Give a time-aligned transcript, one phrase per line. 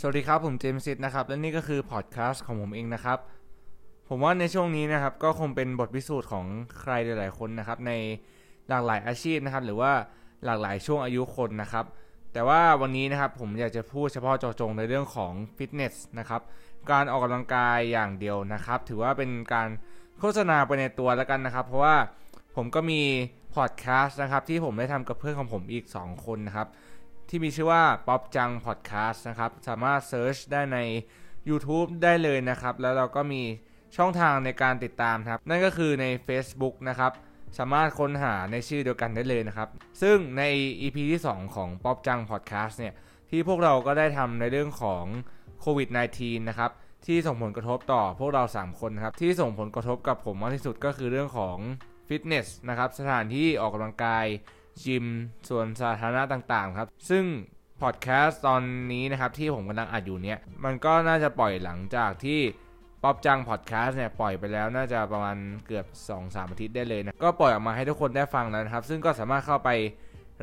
[0.00, 3.18] สวัสดีครับ ผมเจมส์ซิดนะครับ และนี่ก็คือพอดแคสต์ของผมเองนะครับ
[4.08, 6.46] ผมว่าในช่วงนี้นะครับ ก็คงเป็นบทพิสูจน์ของ
[6.80, 7.92] ใครหลาย ๆ คนนะครับ ใน
[8.68, 9.92] หลากหลายอาชีพนะครับ หรือว่า
[10.44, 11.84] หลากหลายช่วงอายุคนนะครับ
[12.32, 16.42] แต่ว่าวันนี้นะครับผมอยากจะพูดเฉพาะเจาะจงในเรื่องของฟิตเนสนะครับ
[16.90, 19.68] การออกกำลังกายอย่างเดียวนะครับ ถือว่าเป็นการ
[20.18, 21.96] โฆษณาไปในตัวแล้วกันนะครับ เพราะว่า
[22.56, 23.00] ผมก็มี
[23.54, 26.68] พอดแคสต์นะครับที่ผมได้ทำกับเพื่อนของผมอีก 2 คนนะครับ
[27.28, 30.78] ที่มีชื่อว่าป๊อปจังพอดแคสต์นะครับ สามารถ search ได้ใน
[31.48, 33.42] YouTube ได้เลยนะครับ แล้วเราก็มี
[33.96, 37.12] ช่องทางในการติดตามครับ นั่นก็คือใน Facebook นะครับ
[37.58, 39.68] สามารถค้นหาในชื่อเดียวกันได้เลยนะครับ
[40.02, 40.42] ซึ่งใน
[40.80, 42.94] EP ที่ 2 ของป๊อปจังพอดแคสต์เนี่ย
[43.30, 45.04] ที่พวกเราก็ได้ทำในเรื่องของ
[45.60, 46.70] โควิด -19 นะครับ
[47.06, 51.58] ที่ส่งผลกระทบต่อพวกเรา 3 คนครับ ที่ส่งผลกระทบกับผมมากที่สุดก็คือเรื่องของ
[52.08, 54.26] ฟิตเนสนะครับ สถานที่ออกกำลังกาย
[54.84, 55.04] จิม
[55.48, 57.24] ส่วนสาธารณะต่างๆ ครับ ซึ่ง
[57.82, 58.62] พอดแคสต์ตอน
[58.92, 62.40] นี้นะครับที่ผมกำลังอัดอยู่เนี่ยมันก็น่าจะปล่อยหลังจากที่
[63.02, 65.86] ป๊อปจังพอดแคสต์เนี่ยปล่อยไปแล้วน่าจะประมาณเกือบ
[66.18, 69.70] 2-3 อาทิตย์ได้เลยนะ ก็ปล่อยออกมาให้ทุกคนได้ฟังแล้วนะครับ ซึ่งก็สามารถเข้าไป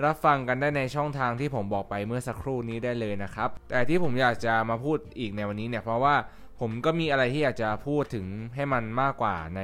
[0.06, 6.16] รับฟังกันได้ในช่องทางที่ผมบอกไปเมื่อสักครู่นี้ได้เลยนะครับ แต่ที่ผมอยากจะมาพูดอีกในวันนี้เนี่ยเพราะว่า
[6.60, 8.26] ผมก็มีอะไรที่อยากจะพูดถึง
[8.56, 9.62] ให้มันมากกว่าใน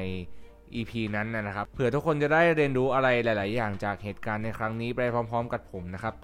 [0.76, 6.16] EP นั้นนะครับเผื่อทุกคนจะได้เรียนรู้อะไรหลาย ๆ อย่างจากเหตุการณ์ในครั้งนี้ไปพร้อม ๆ กับผมนะครับ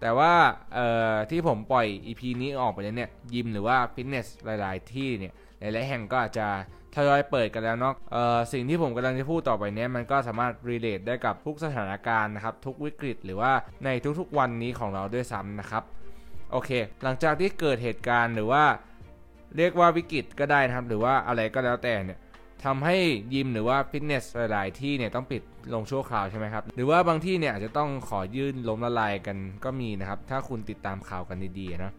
[0.00, 0.32] แต่ว่า
[1.30, 6.46] ที่ผมปล่อย EP นี้ออกไปเนี่ยยิมหรือว่าฟิตเนสหลาย ๆ ที่เนี่ยหลาย ๆ แห่งก็อาจจะ
[6.94, 7.94] ทยอยเปิดกันแล้วเนาะ
[8.52, 13.52] สิ่งที่ผมกำลังจะพูดต่อไปนี้มันก็สามารถรีเลทได้กับทุกสถานการณ์นะครับทุกวิกฤต หรือว่า
[13.84, 13.88] ใน
[14.20, 15.82] ทุก ๆ วันนี้ของเราด้วยซ้ำนะครับ
[16.52, 16.70] โอเค
[17.02, 18.64] หลังจากที่เกิดเหตุการณ์หรือว่า
[19.56, 22.18] เรียกว่าวิกฤตก็ได้นะครับ หรือว่าอะไรก็แล้วแต่เนี่ย
[22.64, 22.96] ทำให้
[23.34, 25.42] ยิมหรือว่าฟิตเนสหลายที่เนี่ยต้องปิด
[25.74, 31.92] ลงชั่วคราวใช่ไหมครับ หรือว่าบางที่เนี่ยอาจจะต้องขอยื่นล้มละลายกันก็มีนะครับ ถ้าคุณติดตามข่าวกันดีๆนะ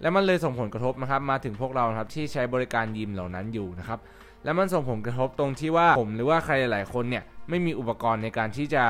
[0.00, 3.98] และมันเลยส่งผลกระทบนะครับมาถึงพวกเราครับที่ใช้บริการยิมเหล่านั้นอยู่นะครับ
[4.44, 8.84] และมันส่งผลกระทบตรงที่ว่าผมหรือว่าใครหลายๆคนเนี่ยไม่มีอุปกรณ์ในการที่จะ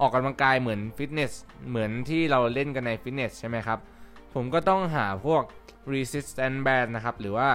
[0.00, 1.32] ออกกำลังกายเหมือนฟิตเนส
[1.68, 3.78] เหมือนที่เราเล่นกันในฟิตเนสใช่ไหมครับ
[4.34, 5.42] ผมก็ต้องหาพวก
[5.92, 7.48] resistance band นะครับหรือว่า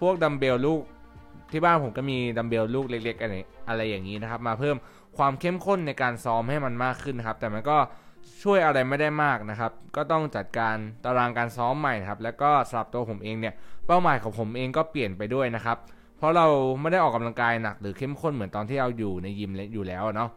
[0.00, 0.82] พวกดัมเบลลูก
[1.52, 3.34] ที่บ้านผมก็มีดัมเบลลูกเล็กๆอะไร
[3.68, 4.76] อะไรอย่างนี้นะครับ มาเพิ่ม
[5.18, 7.76] ความเข้มข้นในการซ้อมให้มันมากขึ้นนะครับแต่มันก็
[8.42, 13.54] ช่วยอะไรไม่ได้มากนะครับ ก็ต้องจัดการตารางการซ้อมใหม่ครับ แล้วก็สำหรับตัวผมเองเนี่ย
[13.86, 15.76] เป้าหมายของผมเองก็เปลี่ยนไปด้วยนะครับ
[16.18, 16.46] เพราะเรา
[16.80, 20.30] ไม่ได้ออกกำลังกายหนักหรือเข้มข้นเหมือนตอนที่เราอยู่ในยิมอยู่แล้วเนาะ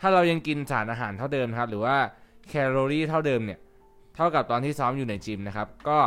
[0.00, 1.96] ถ้าเรายังกินสารอาหารเท่าเดิมครับ หรือว่า
[2.48, 3.58] แคลอรี่เท่าเดิมเนี่ย
[4.16, 5.98] เท่ากับตอนที่ซ้อมอยู่ในจิมนะครับ ก็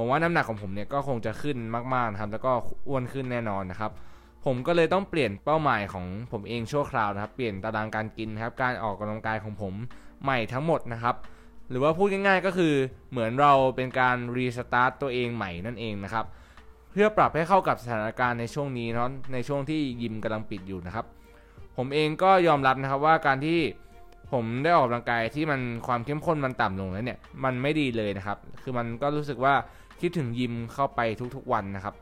[0.00, 1.56] ผมว่าน้ำหนักของผมเนี่ยก็คงจะขึ้น
[1.94, 2.52] มากๆนะครับ แล้วก็
[2.88, 3.92] อ้วนขึ้นแน่นอนนะครับ
[4.44, 9.74] ผมก็เลยต้องเปลี่ยนเป้าหมายของผมเองชั่วคราวนะครับ เปลี่ยนตารางการกินครับ การออกกำลังกายของผม
[10.22, 11.14] ใหม่ทั้งหมดนะครับ
[11.70, 12.74] หรือว่าพูดง่ายๆก็คือ
[13.10, 16.24] เหมือนเราเป็นการรีสตาร์ตตัวเองใหม่นั่นเองนะครับ
[16.90, 21.06] เพื่อปรับให้เข้ากับสถานการณ์ในช่วงนี้เนาะ ในช่วงที่ยิมกำลังปิดอยู่นะครับ
[21.76, 23.58] ผมเองก็ยอมรับนะครับว่าการที่
[24.32, 29.54] ผมได้ออกกำลังกายที่มันความเข้มข้นมันต่ำลงแล้วเนี่ย มันไม่ดีเลยนะครับ คือมันก็รู้สึกว่า
[30.00, 31.00] คิดถึงยิมเข้าไป
[31.36, 31.94] ทุกๆวันนะครับ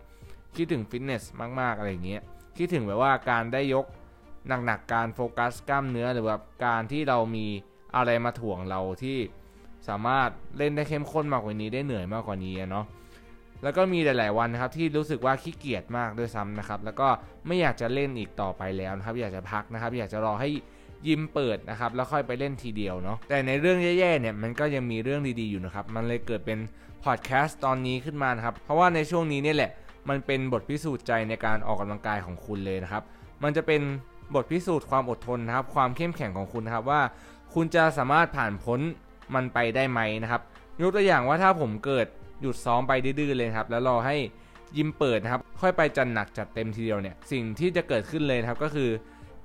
[0.56, 1.22] คิดถึงฟิตเนส
[1.60, 2.22] มากๆอะไรอย่างเงี้ย
[2.58, 3.86] คิดถึงแบบว่าการได้ยก
[4.66, 7.46] หนักๆการโฟกัสกล้ามเนื้อหรือแบบการที่เรามี
[7.96, 9.18] อะไรมาถ่วงเราที่
[9.88, 12.86] สามารถเล่นได้เข้มข้นมากกว่านี้ได้เหนื่อยมากกว่านี้เนาะ
[13.62, 17.08] แล้วก็มีหลาย ๆ วันนะครับที่รู้สึกว่าขี้เกียจมากด้วยซ้ำนะครับ แล้วก็
[17.46, 20.48] ไม่อยากจะเล่นอีกต่อไปแล้วนะครับ อยากจะพักนะครับ อยากจะรอให้
[21.08, 26.58] ยิมเปิดนะครับแล้วค่อยไปเล่นทีเดียวเนาะแต่ในเรื่องแย่ๆเนี่ยมันก็ยังมีเรื่องดีๆอยู่นะครับมันเลยเกิดเป็น
[27.04, 29.70] พอดแคสต์ตอนนี้ขึ้นมานะครับเพราะว่าในช่วงนี้เนี่ยแหละ
[30.08, 33.02] มันเป็นบทพิสูจน์ใจในการออกกำลังกายของคุณเลยนะครับ
[33.42, 33.82] มันจะเป็น
[34.34, 37.00] บทพิสูจน์ความอดทนนะครับความเข้มแข็งของคุณนะครับว่า
[37.54, 38.80] คุณจะสามารถผ่านพ้น
[39.34, 40.42] มันไปได้ไหมนะครับ
[40.80, 42.06] ยกตัวอย่างว่าถ้าผมเกิด
[42.40, 44.16] หยุดซ้อมไปดื้อเลยครับ แล้วรอให้
[44.76, 48.90] ยิมเปิดนะครับ ค่อยไปจัดหนักจัดเต็มทีเดียวเนี่ย สิ่งที่จะเกิดขึ้นเลยครับก็คือ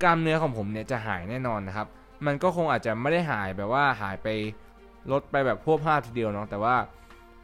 [0.04, 1.88] กล้ามเนื้อของผมเนี่ยจะหายแน่นอนนะครับ
[2.26, 4.28] มันก็คงอาจจะไม่ได้หายแบบว่าหายไป
[5.12, 6.76] ลดไปแบบพวกภาพทีเดียวเนาะแต่ว่า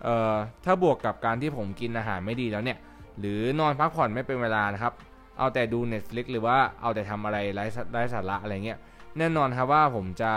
[0.04, 0.36] เอ่อ
[0.66, 2.78] ถ้าบวกกับการที่ผมกินอาหารไม่ดีแล้วเนี่ย
[3.20, 4.94] หรือนอนพักผ่อนไม่เป็นเวลานะครับ
[5.38, 8.80] เอาแต่ดู Netflix หรือว่าเอาแต่ทำอะไรไร้ไร้สาระอะไรเงี้ย
[9.18, 10.32] แน่นอนครับว่าผมจะ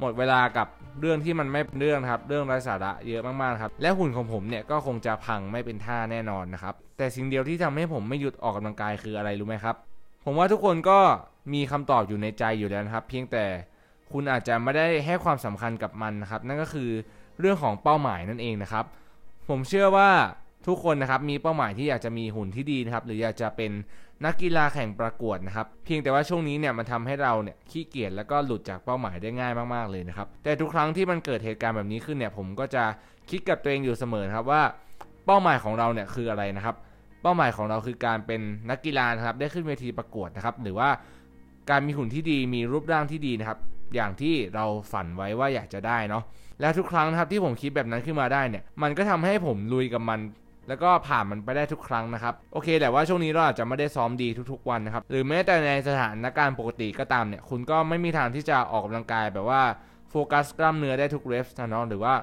[0.00, 0.68] หมดเวลากับ
[1.00, 9.76] เรื่องที่มันไม่เป็นเรื่องครับ เรื่องไร้สาระเยอะมากๆครับ และหุ่นของผมเนี่ยก็คงจะพังไม่เป็นท่าแน่นอนนะครับ แต่สิ่งเดียวที่ทำให้ผมไม่หยุดออกกำลังกายคืออะไรรู้ไหมครับ
[10.24, 10.98] ผมว่าทุกคนก็
[11.52, 13.44] มีคำตอบอยู่ในใจอยู่แล้วนะครับ เพียงแต่
[14.12, 16.90] คุณอาจจะไม่ได้ให้ความสำคัญกับมันนะครับ นั่นก็คือ
[17.40, 18.84] เรื่องของเป้าหมายนั่นเองนะครับ
[19.48, 20.10] ผมเชื่อว่า
[20.66, 23.70] ทุกคนนะครับมีเป้าหมายที่อยากจะมีหุ่นที่ดีนะครับ หรืออยากจะเป็น
[24.24, 32.84] นักกีฬาแข่งประกวดนะครับ เพียงแต่ว่าช่วงนี้เนี่ยมันทำให้เราเนี่ยขี้เกียจแล้วก็หลุดจากเป้าหมายได้ง่ายมากๆเลยนะครับ แต่ทุกครั้งที่มันเกิดเหตุการณ์แบบนี้ขึ้นเนี่ยผมก็จะ
[33.30, 34.62] คิดกับตัวเองอยู่เสมอครับว่า
[35.26, 36.76] เป้าหมายของเราเนี่ยคืออะไรนะครับ
[37.22, 38.40] เป้าหมายของเราคือการเป็น
[38.70, 40.88] นักกีฬานะครับ ได้ขึ้นเวทีประกวดนะครับ หรือว่า
[41.70, 43.58] การมีหุ่นที่ดีมีรูปร่างที่ดีนะครับ
[43.94, 46.22] อย่างที่เราฝันไว้ว่าอยากจะได้เนาะ
[46.60, 50.20] และทุกครั้งนะครับที่ผมคิดแบบนั้นขึ้นมาได้เนี่ย มันก็ทำให้ผมลุยกับมัน
[50.68, 59.62] แล้วก็ผ่านมันไปได้ทุกครั้งนะครับ โอเค แต่ว่าช่วงนี้เราอาจจะไม่ได้ซ้อมดีทุกๆวันนะครับ หรือแม้แต่ในสถานการณ์ปกติก็ตามเนี่ย คุณก็ไม่มีทางที่จะออกกำลังกายแบบว่า
[60.10, 62.14] โฟกัสกล้ามเนื้อได้ทุกเรฟนะเนาะหรือว่า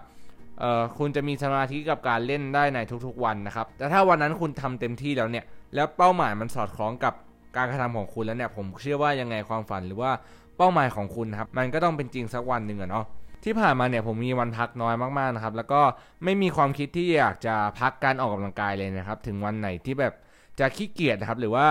[0.60, 5.46] เอ่อคุณจะมีสมาธิกับการเล่นได้ในทุกๆวันนะครับ แต่ถ้าวันนั้นคุณทำเต็มที่แล้วเนี่ย
[5.76, 7.14] แล้วเป้าหมายมันสอดคล้องกับ
[7.58, 10.12] การกระทำของคุณแล้วเนี่ย ผมเชื่อว่ายังไงความฝันหรือว่า
[10.58, 13.06] เป้าหมายของคุณครับ มันก็ต้องเป็นจริงสักวันหนึ่งอะเนาะ
[13.44, 15.82] ที่ผ่านมาเนี่ยผมมีวันพักน้อยมากๆนะครับ แล้วก็
[16.24, 20.14] ไม่มีความคิดที่อยากจะพักการออกกำลังกายเลยนะครับ ถึงวันไหนที่แบบ
[20.60, 21.68] จะขี้เกียจนะครับ หรือว่า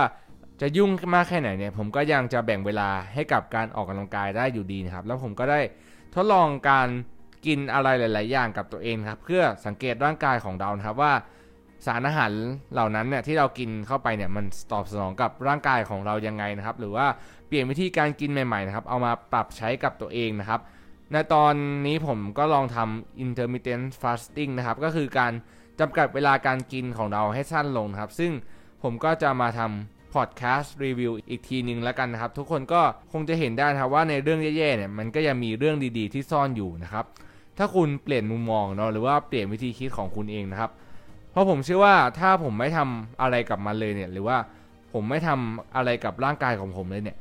[0.61, 5.59] จะยุ่งมากแค่ไหนเนี่ย ผมก็ยังจะแบ่งเวลาให้กับการออกกำลังกายได้อยู่ดีนะครับ แล้วผมก็ได้
[6.15, 6.87] ทดลองการ
[7.47, 11.13] กินอะไรหลาย ๆ อย่างกับตัวเองครับ เพื่อสังเกตร่างกายของเรานะครับว่า
[11.85, 12.31] สารอาหาร
[12.73, 17.07] เหล่านั้นเนี่ยที่เรากินเข้าไปเนี่ยมันตอบสนองกับร่างกายของเรายังไงนะครับ หรือว่า
[17.47, 20.61] เปลี่ยนวิธีการกินใหม่ ๆ นะครับ เอามาปรับใช้กับตัวเองนะครับ
[21.11, 21.53] ในตอน
[21.87, 25.33] นี้ผมก็ลองทำ intermittent fasting นะครับ ก็คือการ
[25.79, 28.31] จำกัดเวลาการกินของเราให้สั้นลงครับ ซึ่ง
[28.83, 37.05] ผมก็จะมาทำ podcast review อีกทีนึงแล้วกันนะครับ ทุกคนก็คงจะเห็นได้ครับว่าในเรื่องแย่ๆเนี่ยมันก็ยังมีเรื่องดีๆ ที่ซ่อนอยู่นะครับ
[37.57, 40.71] ถ้าคุณเปลี่ยนมุมมองเนาะหรือว่าเปลี่ยนวิธีคิดของคุณเองนะครับ
[41.31, 44.37] เพราะผมเชื่อว่าถ้าผมไม่ทำอะไรกับมันเลยเนี่ยหรือว่า
[44.93, 47.17] ผมไม่ทำอะไรกับร่างกายของผมเลยเนี่ย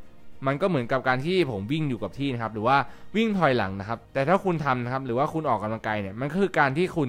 [0.47, 2.77] มันก็เหมือนกับการที่ผมวิ่งอยู่กับที่นะครับหรือว่า
[3.17, 7.09] วิ่งถอยหลังนะครับ แต่ถ้าคุณทำนะครับหรือว่าคุณออกกำลังกายเนี่ยมันคือการที่คุณ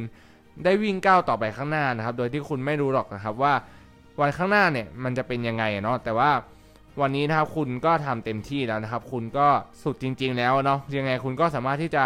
[0.64, 3.54] ได้วิ่งก้าวต่อไปข้างหน้านะครับ โดยที่คุณไม่รู้หรอกนะครับว่า
[4.20, 6.32] วันข้างหน้าเนี่ยมันจะเป็นยังไงเนาะแต่ว่า
[7.02, 9.48] วันนี้นะครับคุณก็ทำเต็มที่แล้วนะครับ คุณก็
[9.84, 12.04] สุดจริง ๆ แล้วเนาะยังไงคุณก็สามารถที่จะ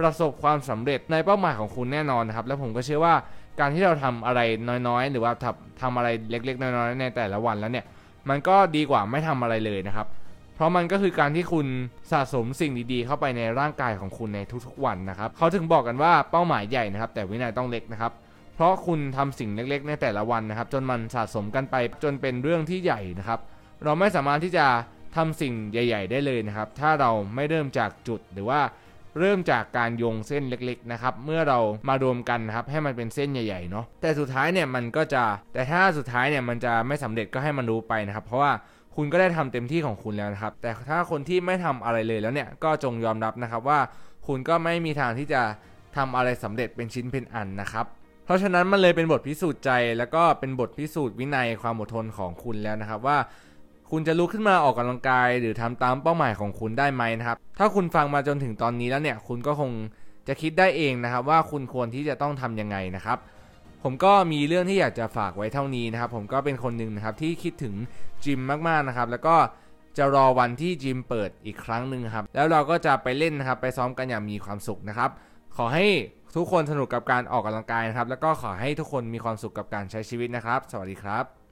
[0.00, 3.14] ประสบความสำเร็จในเป้าหมายของคุณแน่นอนนะครับ แล้วผมก็เชื่อว่า
[3.60, 4.40] การที่เราทำอะไร
[4.88, 7.84] น้อยๆ หรือว่าทำทำอะไรเล็กๆ น้อยๆ ในแต่ละวันแล้วเนี่ย
[8.28, 10.06] มันก็ดีกว่าไม่ทำอะไรเลยนะครับ
[10.54, 11.66] เพราะมันก็คือการที่คุณ
[12.12, 18.12] สะสมสิ่งดีๆ เข้าไปในร่างกายของคุณในทุกๆวันนะครับเขาถึงบอกกันว่าเป้าหมายใหญ่นะครับ แต่วินัยต้องเล็กนะครับ
[18.54, 23.40] เพราะคุณทำสิ่งเล็กๆ ในแต่ละวันนะครับ จนมันสะสมกันไปจนเป็นเรื่องที่ใหญ่นะครับ
[23.84, 24.66] เราไม่สามารถที่จะ
[25.16, 28.60] ทำสิ่งใหญ่ ๆ ได้เลยนะครับ ถ้าเราไม่เริ่มจากจุดหรือว่า
[29.18, 31.58] เริ่มจากการโยงเส้นเล็กๆนะครับเมื่อเรา
[31.88, 35.24] มารวมกันนะครับให้มันเป็นเส้นใหญ่ๆเนาะแต่สุดท้ายเนี่ยมันก็จะ
[35.54, 38.52] แต่ถ้าสุดท้ายเนี่ยมันจะไม่สำเร็จก็ให้มันรู้ไปนะครับเพราะว่า
[38.96, 43.80] คุณก็ได้ทำเต็มที่ของคุณแล้วนะครับ แต่ถ้าคนที่ไม่ทำอะไรเลยแล้วเนี่ยก็จงยอมรับนะครับว่า
[44.26, 45.42] คุณก็ไม่มีทางที่จะ
[45.96, 47.86] ทำอะไรสำเร็จเป็นชิ้นเป็นอันนะครับ
[48.24, 53.18] เพราะฉะนั้นมันเลยเป็นบทพิสูจน์ใจ แล้วก็เป็นบทพิสูจน์วินัยความอดทนของคุณแล้วนะครับ ว่า
[53.90, 59.70] คุณจะลุกขึ้นมาออกกำลังกาย หรือทำตามเป้าหมายของคุณได้ไหมนะครับ ถ้าคุณฟังมาจนถึงตอนนี้แล้วเนี่ย คุณก็คง
[60.28, 63.18] จะคิดได้เองนะครับ ว่าคุณควรที่จะต้องทํำยังไงนะครับ
[63.82, 67.74] ผมก็มีเรื่องที่อยากจะฝากไว้เท่านี้นะครับ ผมก็เป็นคนหนึ่งนะครับที่คิดถึง
[68.24, 69.36] จิมมากๆนะครับ แล้วก็
[69.98, 75.10] จะรอวันที่จิมเปิดอีกครั้งหนึ่งครับ แล้วเราก็จะไปเล่นนะครับ ไปซ้อมกันอย่างมีความสุขนะครับ
[75.56, 75.86] ขอให้
[76.36, 81.43] ทุกคนสนุกกับการออกกำลังกายนะครับ แล้วก็ขอให้ทุกคนมีความสุขกับการใช้ชีวิตนะครับ สวัสดีครับ